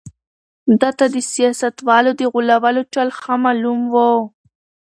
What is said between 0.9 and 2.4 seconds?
ته د سياستوالو د